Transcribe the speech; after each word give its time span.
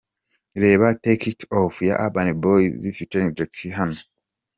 Reba 0.55 0.87
Take 1.03 1.27
it 1.31 1.41
off 1.59 1.75
ya 1.87 1.93
Urban 2.05 2.29
Boys 2.43 2.83
ft 2.97 3.13
Jackie 3.37 3.75
hano:. 3.77 3.97